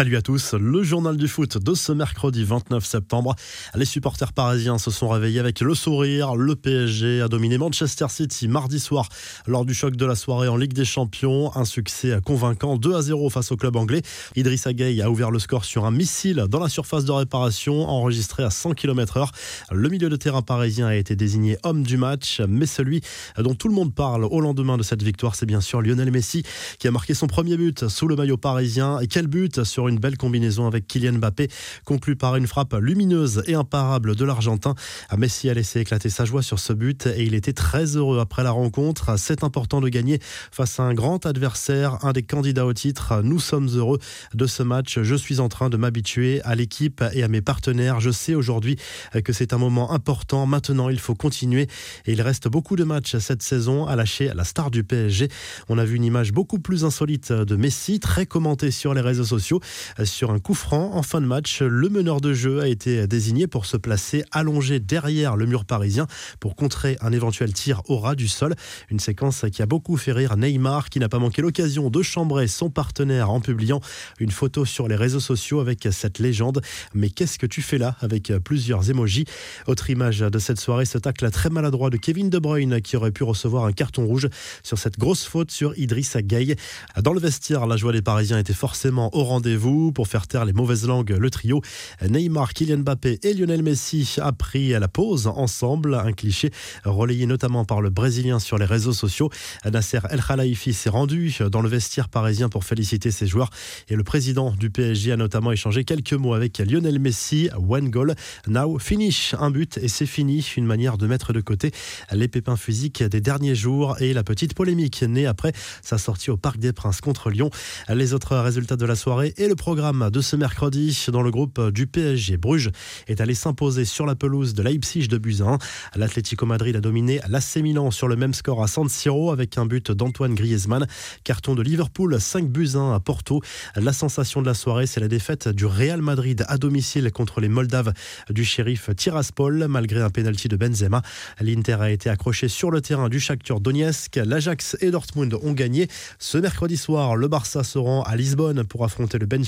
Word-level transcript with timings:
Salut 0.00 0.16
à 0.16 0.22
tous, 0.22 0.54
le 0.54 0.82
journal 0.82 1.18
du 1.18 1.28
foot 1.28 1.58
de 1.58 1.74
ce 1.74 1.92
mercredi 1.92 2.42
29 2.42 2.82
septembre. 2.82 3.34
Les 3.74 3.84
supporters 3.84 4.32
parisiens 4.32 4.78
se 4.78 4.90
sont 4.90 5.10
réveillés 5.10 5.40
avec 5.40 5.60
le 5.60 5.74
sourire. 5.74 6.36
Le 6.36 6.56
PSG 6.56 7.20
a 7.20 7.28
dominé 7.28 7.58
Manchester 7.58 8.06
City 8.08 8.48
mardi 8.48 8.80
soir 8.80 9.10
lors 9.46 9.66
du 9.66 9.74
choc 9.74 9.96
de 9.96 10.06
la 10.06 10.14
soirée 10.14 10.48
en 10.48 10.56
Ligue 10.56 10.72
des 10.72 10.86
Champions. 10.86 11.54
Un 11.54 11.66
succès 11.66 12.18
convaincant 12.24 12.78
2 12.78 12.94
à 12.94 13.02
0 13.02 13.28
face 13.28 13.52
au 13.52 13.58
club 13.58 13.76
anglais. 13.76 14.00
Idrissa 14.36 14.72
Gueye 14.72 15.02
a 15.02 15.10
ouvert 15.10 15.30
le 15.30 15.38
score 15.38 15.66
sur 15.66 15.84
un 15.84 15.90
missile 15.90 16.46
dans 16.48 16.60
la 16.60 16.70
surface 16.70 17.04
de 17.04 17.12
réparation 17.12 17.86
enregistré 17.86 18.42
à 18.42 18.48
100 18.48 18.72
km/h. 18.72 19.28
Le 19.70 19.90
milieu 19.90 20.08
de 20.08 20.16
terrain 20.16 20.40
parisien 20.40 20.86
a 20.86 20.94
été 20.94 21.14
désigné 21.14 21.58
homme 21.62 21.82
du 21.82 21.98
match, 21.98 22.40
mais 22.48 22.64
celui 22.64 23.02
dont 23.36 23.54
tout 23.54 23.68
le 23.68 23.74
monde 23.74 23.94
parle 23.94 24.24
au 24.24 24.40
lendemain 24.40 24.78
de 24.78 24.82
cette 24.82 25.02
victoire, 25.02 25.34
c'est 25.34 25.44
bien 25.44 25.60
sûr 25.60 25.82
Lionel 25.82 26.10
Messi 26.10 26.42
qui 26.78 26.88
a 26.88 26.90
marqué 26.90 27.12
son 27.12 27.26
premier 27.26 27.58
but 27.58 27.86
sous 27.88 28.08
le 28.08 28.16
maillot 28.16 28.38
parisien. 28.38 28.98
Et 29.00 29.06
quel 29.06 29.26
but 29.26 29.62
sur 29.64 29.89
une 29.89 29.89
belle 29.98 30.16
combinaison 30.16 30.66
avec 30.66 30.86
Kylian 30.86 31.14
Mbappé, 31.14 31.48
conclue 31.84 32.16
par 32.16 32.36
une 32.36 32.46
frappe 32.46 32.74
lumineuse 32.80 33.42
et 33.46 33.54
imparable 33.54 34.14
de 34.14 34.24
l'Argentin. 34.24 34.74
Messi 35.16 35.50
a 35.50 35.54
laissé 35.54 35.80
éclater 35.80 36.10
sa 36.10 36.24
joie 36.24 36.42
sur 36.42 36.58
ce 36.58 36.72
but 36.72 37.06
et 37.06 37.24
il 37.24 37.34
était 37.34 37.52
très 37.52 37.96
heureux 37.96 38.20
après 38.20 38.42
la 38.42 38.50
rencontre. 38.50 39.18
C'est 39.18 39.44
important 39.44 39.80
de 39.80 39.88
gagner 39.88 40.18
face 40.50 40.80
à 40.80 40.84
un 40.84 40.94
grand 40.94 41.26
adversaire, 41.26 42.04
un 42.04 42.12
des 42.12 42.22
candidats 42.22 42.66
au 42.66 42.72
titre. 42.72 43.20
Nous 43.22 43.40
sommes 43.40 43.68
heureux 43.68 43.98
de 44.34 44.46
ce 44.46 44.62
match. 44.62 45.00
Je 45.00 45.14
suis 45.14 45.40
en 45.40 45.48
train 45.48 45.68
de 45.68 45.76
m'habituer 45.76 46.40
à 46.42 46.54
l'équipe 46.54 47.02
et 47.12 47.22
à 47.22 47.28
mes 47.28 47.40
partenaires. 47.40 48.00
Je 48.00 48.10
sais 48.10 48.34
aujourd'hui 48.34 48.76
que 49.24 49.32
c'est 49.32 49.52
un 49.52 49.58
moment 49.58 49.92
important. 49.92 50.46
Maintenant, 50.46 50.88
il 50.88 50.98
faut 50.98 51.14
continuer 51.14 51.68
et 52.06 52.12
il 52.12 52.22
reste 52.22 52.48
beaucoup 52.48 52.76
de 52.76 52.84
matchs 52.84 53.16
cette 53.18 53.42
saison 53.42 53.86
à 53.86 53.96
lâcher 53.96 54.30
la 54.34 54.44
star 54.44 54.70
du 54.70 54.84
PSG. 54.84 55.28
On 55.68 55.78
a 55.78 55.84
vu 55.84 55.96
une 55.96 56.04
image 56.04 56.32
beaucoup 56.32 56.58
plus 56.58 56.84
insolite 56.84 57.32
de 57.32 57.56
Messi, 57.56 58.00
très 58.00 58.26
commentée 58.26 58.70
sur 58.70 58.94
les 58.94 59.00
réseaux 59.00 59.24
sociaux. 59.24 59.60
Sur 60.04 60.30
un 60.30 60.38
coup 60.38 60.54
franc 60.54 60.94
en 60.94 61.02
fin 61.02 61.20
de 61.20 61.26
match, 61.26 61.62
le 61.62 61.88
meneur 61.88 62.20
de 62.20 62.32
jeu 62.32 62.60
a 62.60 62.68
été 62.68 63.06
désigné 63.06 63.46
pour 63.46 63.66
se 63.66 63.76
placer 63.76 64.24
allongé 64.32 64.80
derrière 64.80 65.36
le 65.36 65.46
mur 65.46 65.64
parisien 65.64 66.06
pour 66.38 66.56
contrer 66.56 66.96
un 67.00 67.12
éventuel 67.12 67.52
tir 67.52 67.82
au 67.88 67.98
ras 67.98 68.14
du 68.14 68.28
sol. 68.28 68.54
Une 68.90 69.00
séquence 69.00 69.44
qui 69.52 69.62
a 69.62 69.66
beaucoup 69.66 69.96
fait 69.96 70.12
rire 70.12 70.36
Neymar 70.36 70.88
qui 70.88 70.98
n'a 70.98 71.08
pas 71.08 71.18
manqué 71.18 71.42
l'occasion 71.42 71.90
de 71.90 72.02
chambrer 72.02 72.48
son 72.48 72.70
partenaire 72.70 73.30
en 73.30 73.40
publiant 73.40 73.80
une 74.18 74.30
photo 74.30 74.64
sur 74.64 74.88
les 74.88 74.96
réseaux 74.96 75.20
sociaux 75.20 75.60
avec 75.60 75.86
cette 75.92 76.18
légende. 76.18 76.62
Mais 76.94 77.10
qu'est-ce 77.10 77.38
que 77.38 77.46
tu 77.46 77.62
fais 77.62 77.78
là 77.78 77.96
avec 78.00 78.32
plusieurs 78.44 78.90
émojis? 78.90 79.26
Autre 79.66 79.90
image 79.90 80.20
de 80.20 80.38
cette 80.38 80.58
soirée, 80.58 80.84
ce 80.84 80.98
tacle 80.98 81.30
très 81.30 81.50
maladroit 81.50 81.90
de 81.90 81.96
Kevin 81.96 82.30
De 82.30 82.38
Bruyne 82.38 82.80
qui 82.80 82.96
aurait 82.96 83.12
pu 83.12 83.22
recevoir 83.22 83.64
un 83.64 83.72
carton 83.72 84.06
rouge 84.06 84.28
sur 84.62 84.78
cette 84.78 84.98
grosse 84.98 85.24
faute 85.24 85.50
sur 85.50 85.78
Idrissa 85.78 86.22
Gueye. 86.22 86.56
Dans 87.00 87.12
le 87.12 87.20
vestiaire, 87.20 87.66
la 87.66 87.76
joie 87.76 87.92
des 87.92 88.02
Parisiens 88.02 88.38
était 88.38 88.54
forcément 88.54 89.14
au 89.14 89.24
rendez-vous 89.24 89.59
pour 89.94 90.08
faire 90.08 90.26
taire 90.26 90.46
les 90.46 90.54
mauvaises 90.54 90.86
langues. 90.86 91.10
Le 91.10 91.28
trio 91.30 91.60
Neymar, 92.08 92.54
Kylian 92.54 92.78
Mbappé 92.78 93.18
et 93.22 93.34
Lionel 93.34 93.62
Messi 93.62 94.16
a 94.20 94.32
pris 94.32 94.70
la 94.70 94.88
pause 94.88 95.26
ensemble. 95.26 95.94
Un 95.94 96.12
cliché 96.12 96.50
relayé 96.84 97.26
notamment 97.26 97.66
par 97.66 97.82
le 97.82 97.90
Brésilien 97.90 98.38
sur 98.38 98.56
les 98.56 98.64
réseaux 98.64 98.94
sociaux. 98.94 99.28
Nasser 99.70 99.98
El 100.08 100.22
Khelaifi 100.22 100.72
s'est 100.72 100.88
rendu 100.88 101.36
dans 101.52 101.60
le 101.60 101.68
vestiaire 101.68 102.08
parisien 102.08 102.48
pour 102.48 102.64
féliciter 102.64 103.10
ses 103.10 103.26
joueurs 103.26 103.50
et 103.88 103.96
le 103.96 104.02
président 104.02 104.52
du 104.52 104.70
PSG 104.70 105.12
a 105.12 105.16
notamment 105.16 105.52
échangé 105.52 105.84
quelques 105.84 106.14
mots 106.14 106.32
avec 106.32 106.58
Lionel 106.58 106.98
Messi. 106.98 107.50
One 107.68 107.90
goal, 107.90 108.14
now 108.46 108.78
finish. 108.78 109.34
Un 109.38 109.50
but 109.50 109.78
et 109.78 109.88
c'est 109.88 110.06
fini. 110.06 110.40
Une 110.56 110.66
manière 110.66 110.96
de 110.96 111.06
mettre 111.06 111.34
de 111.34 111.40
côté 111.42 111.70
les 112.12 112.28
pépins 112.28 112.56
physiques 112.56 113.02
des 113.02 113.20
derniers 113.20 113.54
jours 113.54 114.00
et 114.00 114.14
la 114.14 114.24
petite 114.24 114.54
polémique 114.54 115.02
née 115.02 115.26
après 115.26 115.52
sa 115.82 115.98
sortie 115.98 116.30
au 116.30 116.38
Parc 116.38 116.58
des 116.58 116.72
Princes 116.72 117.02
contre 117.02 117.28
Lyon. 117.28 117.50
Les 117.90 118.14
autres 118.14 118.36
résultats 118.36 118.76
de 118.76 118.86
la 118.86 118.96
soirée 118.96 119.34
et 119.36 119.49
le 119.50 119.56
programme 119.56 120.10
de 120.12 120.20
ce 120.20 120.36
mercredi 120.36 121.06
dans 121.08 121.22
le 121.22 121.32
groupe 121.32 121.70
du 121.70 121.88
PSG. 121.88 122.36
Bruges 122.36 122.70
est 123.08 123.20
allé 123.20 123.34
s'imposer 123.34 123.84
sur 123.84 124.06
la 124.06 124.14
pelouse 124.14 124.54
de 124.54 124.62
Leipzig 124.62 125.08
de 125.08 125.18
Buzyn. 125.18 125.58
L'Atlético 125.96 126.46
Madrid 126.46 126.76
a 126.76 126.80
dominé 126.80 127.20
l'AC 127.28 127.56
Milan 127.56 127.90
sur 127.90 128.06
le 128.06 128.14
même 128.14 128.32
score 128.32 128.62
à 128.62 128.68
San 128.68 128.88
Siro 128.88 129.32
avec 129.32 129.58
un 129.58 129.66
but 129.66 129.90
d'Antoine 129.90 130.36
Griezmann. 130.36 130.86
Carton 131.24 131.56
de 131.56 131.62
Liverpool, 131.62 132.20
5 132.20 132.48
buts 132.48 132.76
1 132.76 132.92
à 132.92 133.00
Porto. 133.00 133.40
La 133.74 133.92
sensation 133.92 134.40
de 134.40 134.46
la 134.46 134.54
soirée, 134.54 134.86
c'est 134.86 135.00
la 135.00 135.08
défaite 135.08 135.48
du 135.48 135.66
Real 135.66 136.00
Madrid 136.00 136.44
à 136.46 136.56
domicile 136.56 137.10
contre 137.10 137.40
les 137.40 137.48
Moldaves 137.48 137.92
du 138.30 138.44
shérif 138.44 138.90
Tiraspol 138.94 139.66
malgré 139.66 140.00
un 140.00 140.10
pénalty 140.10 140.46
de 140.46 140.54
Benzema. 140.54 141.02
L'Inter 141.40 141.78
a 141.80 141.90
été 141.90 142.08
accroché 142.08 142.46
sur 142.46 142.70
le 142.70 142.80
terrain 142.80 143.08
du 143.08 143.18
Shakhtar 143.18 143.58
Donetsk. 143.58 144.20
L'Ajax 144.24 144.76
et 144.80 144.92
Dortmund 144.92 145.34
ont 145.42 145.54
gagné. 145.54 145.88
Ce 146.20 146.38
mercredi 146.38 146.76
soir, 146.76 147.16
le 147.16 147.26
Barça 147.26 147.64
se 147.64 147.78
rend 147.78 148.02
à 148.02 148.14
Lisbonne 148.14 148.62
pour 148.62 148.84
affronter 148.84 149.18
le 149.18 149.26
Benfica. 149.26 149.39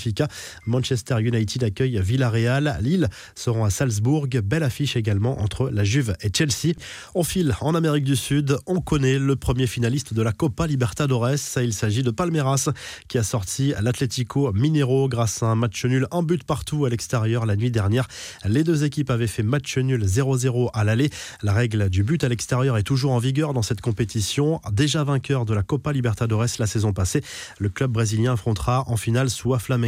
Manchester 0.67 1.17
United 1.21 1.65
accueille 1.65 2.01
Villarreal. 2.01 2.79
Lille 2.81 3.09
seront 3.35 3.65
à 3.65 3.71
Salzbourg. 3.71 4.27
Belle 4.45 4.63
affiche 4.63 4.97
également 4.97 5.41
entre 5.41 5.71
la 5.71 5.85
Juve 5.85 6.15
et 6.23 6.31
Chelsea. 6.35 6.75
On 7.15 7.25
file 7.25 7.55
en 7.61 7.75
Amérique 7.75 8.05
du 8.05 8.17
Sud. 8.17 8.57
On 8.67 8.81
connaît 8.81 9.19
le 9.19 9.37
premier 9.37 9.67
finaliste 9.67 10.15
de 10.15 10.23
la 10.23 10.33
Copa 10.33 10.67
Libertadores. 10.67 11.57
Il 11.57 11.73
s'agit 11.73 12.03
de 12.03 12.11
Palmeiras 12.11 12.69
qui 13.09 13.19
a 13.19 13.23
sorti 13.23 13.73
l'Atlético 13.81 14.53
Mineiro 14.53 15.09
grâce 15.09 15.43
à 15.43 15.47
un 15.47 15.55
match 15.55 15.85
nul, 15.85 16.07
un 16.11 16.23
but 16.23 16.45
partout 16.45 16.85
à 16.85 16.91
l'extérieur 16.91 17.47
la 17.47 17.57
nuit 17.57 17.71
dernière. 17.71 18.09
Les 18.45 18.65
deux 18.65 18.85
équipes 18.85 19.11
avaient 19.11 19.27
fait 19.27 19.43
match 19.43 19.79
nul 19.79 20.05
0-0 20.05 20.71
à 20.73 20.85
l'aller. 20.85 21.11
La 21.43 21.53
règle 21.53 21.89
du 21.89 22.03
but 22.03 22.23
à 22.25 22.29
l'extérieur 22.29 22.77
est 22.77 22.83
toujours 22.83 23.13
en 23.13 23.19
vigueur 23.19 23.53
dans 23.53 23.63
cette 23.63 23.81
compétition. 23.81 24.61
Déjà 24.73 25.05
vainqueur 25.05 25.45
de 25.45 25.55
la 25.55 25.63
Copa 25.63 25.93
Libertadores 25.93 26.43
la 26.59 26.67
saison 26.67 26.93
passée, 26.93 27.23
le 27.59 27.69
club 27.69 27.93
brésilien 27.93 28.33
affrontera 28.33 28.85
en 28.89 28.97
finale 28.97 29.31
soit 29.31 29.59
Flamengo, 29.59 29.82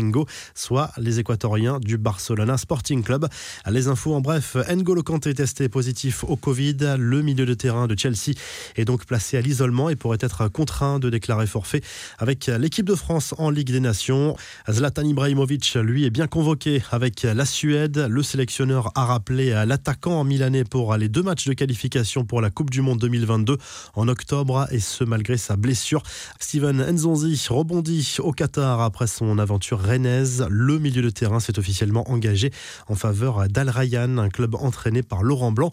soit 0.54 0.90
les 0.98 1.20
Équatoriens 1.20 1.78
du 1.80 1.98
Barcelona 1.98 2.56
Sporting 2.56 3.02
Club. 3.02 3.28
Les 3.70 3.88
infos 3.88 4.14
en 4.14 4.20
bref, 4.20 4.56
N'Golo 4.74 5.02
Kanté 5.02 5.34
testé 5.34 5.68
positif 5.68 6.24
au 6.24 6.36
Covid. 6.36 6.96
Le 6.98 7.22
milieu 7.22 7.46
de 7.46 7.54
terrain 7.54 7.86
de 7.86 7.98
Chelsea 7.98 8.34
est 8.76 8.84
donc 8.84 9.04
placé 9.06 9.36
à 9.36 9.40
l'isolement 9.40 9.90
et 9.90 9.96
pourrait 9.96 10.18
être 10.20 10.48
contraint 10.48 10.98
de 10.98 11.10
déclarer 11.10 11.46
forfait 11.46 11.82
avec 12.18 12.46
l'équipe 12.46 12.86
de 12.86 12.94
France 12.94 13.34
en 13.38 13.50
Ligue 13.50 13.70
des 13.70 13.80
Nations. 13.80 14.36
Zlatan 14.70 15.02
Ibrahimovic, 15.02 15.74
lui, 15.74 16.04
est 16.04 16.10
bien 16.10 16.26
convoqué 16.26 16.82
avec 16.90 17.22
la 17.22 17.44
Suède. 17.44 18.06
Le 18.08 18.22
sélectionneur 18.22 18.90
a 18.94 19.04
rappelé 19.04 19.50
l'attaquant 19.66 20.24
milanais 20.24 20.64
pour 20.64 20.96
les 20.96 21.08
deux 21.08 21.22
matchs 21.22 21.46
de 21.46 21.52
qualification 21.52 22.24
pour 22.24 22.40
la 22.40 22.50
Coupe 22.50 22.70
du 22.70 22.80
Monde 22.80 22.98
2022 22.98 23.58
en 23.94 24.08
octobre 24.08 24.66
et 24.70 24.80
ce 24.80 25.04
malgré 25.04 25.36
sa 25.36 25.56
blessure. 25.56 26.02
Steven 26.40 26.84
Nzonzi 26.90 27.46
rebondit 27.48 28.16
au 28.18 28.32
Qatar 28.32 28.80
après 28.80 29.06
son 29.06 29.38
aventure 29.38 29.80
rennaise. 29.84 30.46
Le 30.50 30.78
milieu 30.78 31.02
de 31.02 31.10
terrain 31.10 31.38
s'est 31.38 31.58
officiellement 31.58 32.10
engagé 32.10 32.50
en 32.88 32.94
faveur 32.94 33.48
d'Al 33.48 33.68
Rayyan, 33.68 34.18
un 34.18 34.28
club 34.28 34.54
entraîné 34.54 35.02
par 35.02 35.22
Laurent 35.22 35.52
Blanc. 35.52 35.70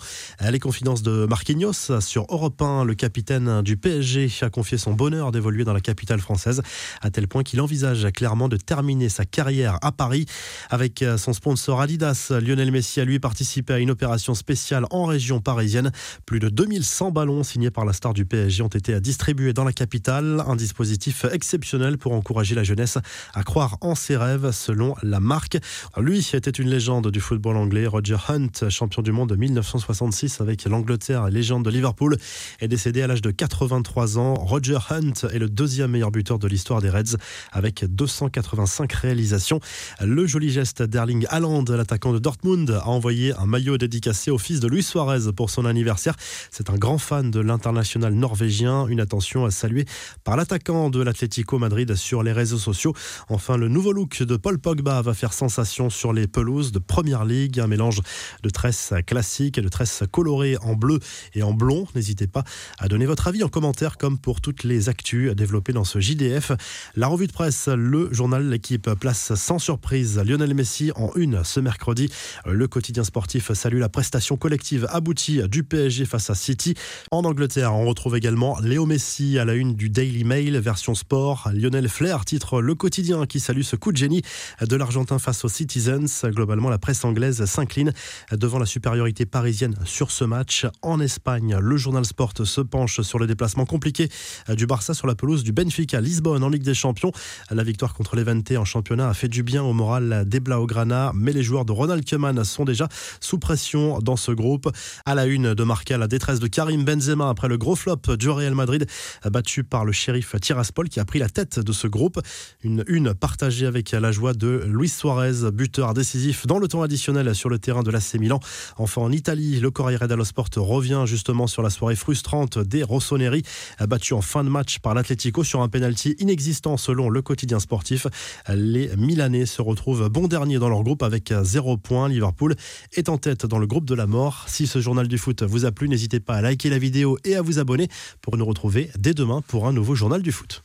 Les 0.48 0.60
confidences 0.60 1.02
de 1.02 1.26
Marquinhos 1.26 2.00
sur 2.00 2.26
Europe 2.30 2.62
1, 2.62 2.84
le 2.84 2.94
capitaine 2.94 3.62
du 3.62 3.78
PSG 3.78 4.30
a 4.42 4.50
confié 4.50 4.78
son 4.78 4.94
bonheur 4.94 5.32
d'évoluer 5.32 5.64
dans 5.64 5.74
la 5.74 5.82
capitale 5.82 6.20
française, 6.20 6.62
à 7.02 7.10
tel 7.10 7.28
point 7.28 7.44
qu'il 7.44 7.62
envisage 7.62 8.08
clairement 8.12 8.50
de 8.50 8.58
terminer 8.58 9.10
sa 9.10 9.26
carrière 9.26 9.80
à 9.82 9.92
Paris. 9.92 10.26
Avec 10.70 11.04
son 11.18 11.34
sponsor 11.34 11.82
Adidas, 11.82 12.32
Lionel 12.42 12.72
Messi 12.72 13.00
a 13.00 13.06
lui 13.06 13.20
participé 13.20 13.74
à 13.74 13.80
une 13.80 13.92
opération 13.92 14.36
spéciale 14.36 14.86
en 14.92 15.06
région 15.06 15.40
parisienne. 15.40 15.92
Plus 16.26 16.40
de 16.40 16.50
2100 16.50 17.12
ballons 17.12 17.44
signés 17.44 17.72
par 17.72 17.86
la 17.86 17.94
star 17.94 18.14
du 18.14 18.26
PSG 18.26 18.62
ont 18.62 18.68
été 18.68 19.00
distribués 19.00 19.54
dans 19.54 19.64
la 19.64 19.74
capitale. 19.74 20.44
Un 20.46 20.56
dispositif 20.56 21.26
exceptionnel 21.32 21.98
pour 21.98 22.14
encourager 22.14 22.56
la 22.56 22.64
jeunesse 22.64 22.98
à 23.34 23.44
croire 23.44 23.78
en 23.82 23.96
ses 24.02 24.18
rêves, 24.18 24.52
selon 24.52 24.96
la 25.04 25.20
marque. 25.20 25.58
Lui 25.98 26.28
était 26.34 26.50
une 26.50 26.70
légende 26.70 27.12
du 27.12 27.20
football 27.20 27.56
anglais. 27.56 27.86
Roger 27.86 28.18
Hunt, 28.28 28.70
champion 28.70 29.04
du 29.04 29.12
monde 29.12 29.30
de 29.30 29.36
1966 29.36 30.42
avec 30.42 30.66
l'Angleterre, 30.66 31.30
légende 31.30 31.64
de 31.64 31.70
Liverpool, 31.70 32.18
est 32.60 32.68
décédé 32.68 33.04
à 33.04 33.08
l'âge 33.08 33.22
de 33.22 33.30
83 33.30 34.18
ans. 34.18 34.34
Roger 34.34 34.80
Hunt 34.90 35.28
est 35.32 35.38
le 35.38 35.50
deuxième 35.50 35.92
meilleur 35.92 36.10
buteur 36.10 36.40
de 36.40 36.48
l'histoire 36.48 36.82
des 36.82 36.90
Reds 36.90 37.18
avec 37.52 37.86
285 37.86 38.92
réalisations. 38.92 39.60
Le 40.04 40.26
joli 40.26 40.50
geste 40.50 40.82
d'Erling 40.82 41.28
Haaland, 41.30 41.66
l'attaquant 41.70 42.12
de 42.12 42.20
Dortmund, 42.20 42.72
a 42.72 42.88
envoyé 42.88 43.34
un 43.36 43.46
maillot 43.46 43.78
dédicacé 43.78 44.32
au 44.32 44.40
fils 44.40 44.60
de 44.60 44.68
Luis 44.68 44.84
Suarez 44.84 45.32
pour 45.36 45.52
son 45.52 45.66
anniversaire. 45.66 46.16
C'est 46.50 46.72
un 46.72 46.76
grand 46.78 46.98
fan 46.98 47.30
de 47.30 47.40
l'international 47.40 48.16
norvégien. 48.16 48.88
Une 48.88 49.00
attention 49.00 49.46
à 49.46 49.52
saluer 49.52 49.86
par 50.24 50.38
l'attaquant 50.38 50.90
de 50.90 51.02
l'Atlético 51.04 51.60
Madrid 51.60 51.94
sur 51.96 52.24
les 52.24 52.32
réseaux 52.32 52.58
sociaux. 52.58 52.96
Enfin, 53.30 53.58
le 53.58 53.68
nouveau 53.68 53.91
look 53.92 54.24
de 54.24 54.38
Paul 54.38 54.58
Pogba 54.60 55.02
va 55.02 55.14
faire 55.14 55.34
sensation 55.34 55.90
sur 55.90 56.14
les 56.14 56.28
pelouses 56.28 56.72
de 56.72 56.80
Première 56.80 57.26
Ligue. 57.26 57.60
Un 57.60 57.68
mélange 57.68 58.02
de 58.44 58.50
tresses 58.50 58.94
classiques 59.06 59.58
et 59.58 59.62
de 59.62 59.70
tresses 59.70 60.04
colorées 60.12 60.58
en 60.62 60.76
bleu 60.76 61.00
et 61.34 61.44
en 61.44 61.54
blond. 61.54 61.88
N'hésitez 61.96 62.28
pas 62.28 62.44
à 62.80 62.88
donner 62.88 63.06
votre 63.06 63.28
avis 63.28 63.44
en 63.44 63.50
commentaire 63.50 63.98
comme 63.98 64.18
pour 64.18 64.42
toutes 64.42 64.64
les 64.64 64.90
actus 64.90 65.36
développées 65.36 65.74
dans 65.74 65.84
ce 65.84 66.00
JDF. 66.00 66.52
La 66.96 67.08
revue 67.08 67.28
de 67.28 67.32
presse, 67.32 67.68
le 67.68 68.12
journal 68.14 68.50
L'équipe 68.50 68.90
place 69.00 69.34
sans 69.36 69.60
surprise 69.60 70.20
Lionel 70.20 70.54
Messi 70.54 70.92
en 70.96 71.12
une 71.16 71.44
ce 71.44 71.60
mercredi. 71.60 72.10
Le 72.46 72.68
quotidien 72.68 73.04
sportif 73.04 73.52
salue 73.54 73.80
la 73.80 73.90
prestation 73.90 74.38
collective 74.38 74.88
aboutie 74.90 75.42
du 75.50 75.64
PSG 75.64 76.06
face 76.06 76.30
à 76.30 76.36
City. 76.36 76.76
En 77.12 77.24
Angleterre, 77.24 77.74
on 77.74 77.86
retrouve 77.86 78.16
également 78.16 78.60
Léo 78.60 78.86
Messi 78.86 79.38
à 79.38 79.46
la 79.46 79.54
une 79.54 79.76
du 79.76 79.90
Daily 79.90 80.24
Mail 80.24 80.58
version 80.58 80.96
sport. 80.96 81.50
Lionel 81.54 81.90
Flair 81.90 82.26
titre 82.26 82.62
le 82.62 82.76
quotidien 82.76 83.26
qui 83.26 83.40
salue 83.40 83.62
ce 83.62 83.76
coup 83.82 83.92
de 83.92 83.98
génie 83.98 84.22
de 84.62 84.76
l'Argentin 84.76 85.20
face 85.20 85.44
aux 85.44 85.50
Citizens. 85.50 86.26
Globalement, 86.26 86.70
la 86.70 86.78
presse 86.78 87.04
anglaise 87.04 87.44
s'incline 87.46 87.92
devant 88.32 88.60
la 88.60 88.66
supériorité 88.66 89.26
parisienne 89.26 89.76
sur 89.86 90.12
ce 90.12 90.24
match. 90.24 90.68
En 90.84 91.00
Espagne, 91.00 91.58
le 91.60 91.78
journal 91.78 92.06
Sport 92.06 92.34
se 92.44 92.62
penche 92.62 93.02
sur 93.02 93.18
le 93.18 93.26
déplacement 93.28 93.66
compliqué 93.66 94.08
du 94.50 94.68
Barça 94.68 94.94
sur 94.94 95.08
la 95.08 95.16
pelouse 95.16 95.44
du 95.44 95.52
Benfica 95.52 96.00
Lisbonne 96.00 96.44
en 96.44 96.50
Ligue 96.50 96.64
des 96.64 96.76
Champions. 96.76 97.12
La 97.50 97.64
victoire 97.64 97.96
contre 97.96 98.16
l'Eventé 98.16 98.56
en 98.56 98.66
championnat 98.66 99.10
a 99.10 99.14
fait 99.16 99.28
du 99.28 99.42
bien 99.42 99.64
au 99.64 99.74
moral 99.74 100.26
des 100.28 100.40
Blaugrana, 100.40 101.12
mais 101.16 101.34
les 101.34 101.42
joueurs 101.42 101.66
de 101.66 101.72
Ronald 101.72 102.08
Koeman 102.08 102.44
sont 102.44 102.66
déjà 102.66 102.88
sous 103.20 103.40
pression 103.40 103.98
dans 104.00 104.16
ce 104.16 104.32
groupe. 104.32 104.70
À 105.06 105.16
la 105.16 105.26
une 105.26 105.56
de 105.56 105.64
marquer 105.64 105.98
la 105.98 106.08
détresse 106.08 106.40
de 106.40 106.48
Karim 106.48 106.86
Benzema 106.86 107.30
après 107.30 107.48
le 107.48 107.58
gros 107.58 107.76
flop 107.76 108.16
du 108.18 108.30
Real 108.30 108.54
Madrid, 108.54 108.86
battu 109.26 109.64
par 109.64 109.86
le 109.86 109.92
shérif 109.92 110.36
Tiraspol 110.40 110.88
qui 110.88 111.00
a 111.00 111.06
pris 111.06 111.18
la 111.18 111.30
tête 111.30 111.60
de 111.60 111.72
ce 111.72 111.88
groupe. 111.88 112.22
Une 112.64 112.84
une 112.88 113.14
partagée 113.14 113.61
avec 113.66 113.92
la 113.92 114.12
joie 114.12 114.34
de 114.34 114.64
Luis 114.68 114.90
Suarez, 114.90 115.52
buteur 115.52 115.94
décisif 115.94 116.48
dans 116.48 116.60
le 116.60 116.68
temps 116.68 116.82
additionnel 116.82 117.34
sur 117.36 117.50
le 117.50 117.60
terrain 117.60 117.84
de 117.84 117.92
l'AC 117.92 118.16
Milan. 118.16 118.40
Enfin 118.78 119.02
en 119.02 119.12
Italie, 119.12 119.60
le 119.60 119.72
Corriere 119.72 120.08
dello 120.08 120.24
Sport 120.24 120.50
revient 120.58 121.04
justement 121.06 121.48
sur 121.48 121.62
la 121.62 121.70
soirée 121.70 121.96
frustrante 121.96 122.60
des 122.60 122.84
Rossoneri, 122.84 123.44
battu 123.88 124.14
en 124.14 124.22
fin 124.22 124.44
de 124.44 124.50
match 124.50 124.80
par 124.80 124.94
l'Atlético 124.94 125.44
sur 125.44 125.62
un 125.62 125.70
penalty 125.70 126.16
inexistant 126.20 126.78
selon 126.78 127.10
le 127.10 127.22
quotidien 127.22 127.60
sportif. 127.60 128.08
Les 128.54 128.90
Milanais 128.98 129.46
se 129.46 129.62
retrouvent 129.62 130.10
bon 130.10 130.28
dernier 130.28 130.60
dans 130.60 130.70
leur 130.70 130.84
groupe 130.84 131.04
avec 131.04 131.34
0 131.42 131.78
points. 131.78 132.10
Liverpool 132.10 132.56
est 132.94 133.10
en 133.10 133.18
tête 133.18 133.46
dans 133.46 133.60
le 133.60 133.68
groupe 133.68 133.86
de 133.86 133.96
la 133.96 134.08
mort. 134.08 134.46
Si 134.48 134.68
ce 134.68 134.82
journal 134.82 135.08
du 135.08 135.18
foot 135.18 135.44
vous 135.44 135.66
a 135.66 135.72
plu, 135.72 135.88
n'hésitez 135.88 136.20
pas 136.20 136.36
à 136.36 136.42
liker 136.42 136.70
la 136.70 136.80
vidéo 136.80 137.18
et 137.24 137.36
à 137.36 137.42
vous 137.42 137.60
abonner 137.60 137.88
pour 138.22 138.38
nous 138.38 138.46
retrouver 138.46 138.90
dès 138.98 139.14
demain 139.14 139.42
pour 139.48 139.68
un 139.68 139.74
nouveau 139.74 139.96
journal 139.96 140.22
du 140.22 140.32
foot. 140.32 140.60